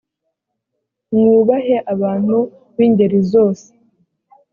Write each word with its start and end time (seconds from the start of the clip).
mwubahe 1.15 1.75
abantu 1.93 2.37
b 2.75 2.77
ingeri 2.85 3.19
zose 3.31 3.67